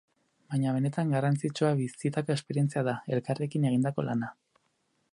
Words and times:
Baina 0.53 0.71
benetan 0.77 1.11
garrantzitsua 1.15 1.69
bizitako 1.83 2.35
esperientzia 2.39 2.85
da, 2.91 2.99
elkarrekin 3.19 3.71
egindako 3.73 4.11
lana. 4.11 4.35